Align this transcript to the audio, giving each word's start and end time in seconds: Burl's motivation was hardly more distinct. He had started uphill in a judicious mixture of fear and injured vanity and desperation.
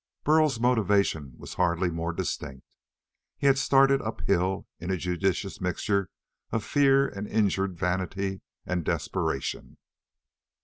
Burl's 0.23 0.59
motivation 0.59 1.35
was 1.37 1.53
hardly 1.53 1.91
more 1.91 2.11
distinct. 2.11 2.65
He 3.37 3.45
had 3.45 3.59
started 3.59 4.01
uphill 4.01 4.65
in 4.79 4.89
a 4.89 4.97
judicious 4.97 5.61
mixture 5.61 6.09
of 6.51 6.63
fear 6.63 7.07
and 7.07 7.27
injured 7.27 7.77
vanity 7.77 8.41
and 8.65 8.83
desperation. 8.83 9.77